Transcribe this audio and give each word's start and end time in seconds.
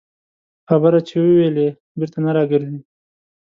خبره 0.69 0.99
چې 1.07 1.15
ووېلې، 1.23 1.67
بېرته 1.99 2.17
نه 2.25 2.31
راګرځي 2.37 2.79